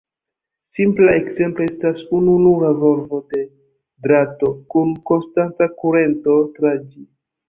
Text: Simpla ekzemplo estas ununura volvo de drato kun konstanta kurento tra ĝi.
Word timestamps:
Simpla 0.77 1.11
ekzemplo 1.17 1.65
estas 1.71 1.99
ununura 2.19 2.71
volvo 2.83 3.19
de 3.33 3.41
drato 4.07 4.49
kun 4.75 4.95
konstanta 5.11 5.69
kurento 5.83 6.39
tra 6.57 6.73
ĝi. 6.81 7.05